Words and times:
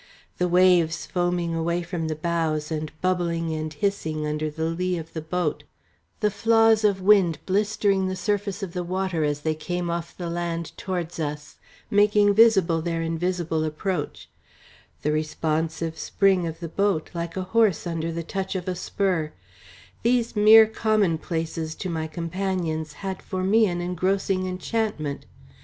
The 0.39 0.47
waves 0.47 1.05
foaming 1.05 1.53
away 1.53 1.83
from 1.83 2.07
the 2.07 2.15
bows 2.15 2.71
and 2.71 2.91
bubbling 3.01 3.53
and 3.53 3.71
hissing 3.71 4.25
under 4.25 4.49
the 4.49 4.65
lee 4.65 4.97
of 4.97 5.13
the 5.13 5.21
boat, 5.21 5.63
the 6.21 6.31
flaws 6.31 6.83
of 6.83 7.01
wind 7.03 7.37
blistering 7.45 8.07
the 8.07 8.15
surface 8.15 8.63
of 8.63 8.73
the 8.73 8.83
water 8.83 9.23
as 9.23 9.41
they 9.41 9.53
came 9.53 9.91
off 9.91 10.17
the 10.17 10.27
land 10.27 10.75
towards 10.75 11.19
us, 11.19 11.57
making 11.91 12.33
visible 12.33 12.81
their 12.81 13.03
invisible 13.03 13.63
approach; 13.63 14.27
the 15.03 15.11
responsive 15.11 15.99
spring 15.99 16.47
of 16.47 16.61
the 16.61 16.67
boat, 16.67 17.11
like 17.13 17.37
a 17.37 17.43
horse 17.53 17.85
under 17.85 18.11
the 18.11 18.23
touch 18.23 18.55
of 18.55 18.67
a 18.67 18.73
spur 18.73 19.31
these 20.01 20.35
mere 20.35 20.65
commonplaces 20.65 21.75
to 21.75 21.89
my 21.91 22.07
companions 22.07 22.93
had 23.05 23.21
for 23.21 23.43
me 23.43 23.67
an 23.67 23.81
engrossing 23.81 24.47
enchantment. 24.47 25.27